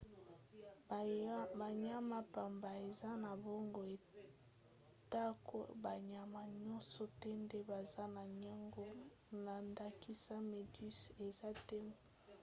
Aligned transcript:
banyama 1.59 2.19
pamba 2.33 2.69
eza 2.89 3.11
na 3.23 3.31
boongo 3.41 3.81
atako 3.95 5.57
banyama 5.83 6.41
nyonso 6.65 7.01
te 7.19 7.31
nde 7.41 7.59
baza 7.69 8.03
na 8.15 8.23
yango; 8.45 8.85
na 9.43 9.53
ndakisa 9.69 10.35
méduse 10.49 11.07
eza 11.27 11.49
te 11.67 11.77
na 11.87 11.93
boongo 11.95 12.09